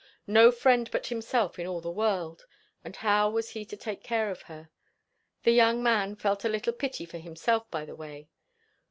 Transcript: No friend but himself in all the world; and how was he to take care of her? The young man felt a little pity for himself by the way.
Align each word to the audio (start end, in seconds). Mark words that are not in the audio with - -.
No 0.25 0.51
friend 0.51 0.89
but 0.89 1.05
himself 1.05 1.59
in 1.59 1.67
all 1.67 1.79
the 1.79 1.91
world; 1.91 2.47
and 2.83 2.95
how 2.95 3.29
was 3.29 3.49
he 3.51 3.63
to 3.65 3.77
take 3.77 4.01
care 4.01 4.31
of 4.31 4.41
her? 4.49 4.71
The 5.43 5.51
young 5.51 5.83
man 5.83 6.15
felt 6.15 6.43
a 6.43 6.49
little 6.49 6.73
pity 6.73 7.05
for 7.05 7.19
himself 7.19 7.69
by 7.69 7.85
the 7.85 7.95
way. 7.95 8.27